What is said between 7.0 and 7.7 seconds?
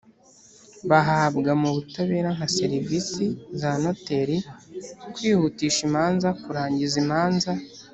imanza